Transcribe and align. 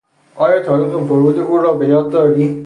آیا 0.43 0.59
تاریخ 0.63 1.01
ورود 1.11 1.39
او 1.39 1.57
را 1.57 1.73
به 1.73 1.87
یاد 1.87 2.09
داری؟ 2.11 2.59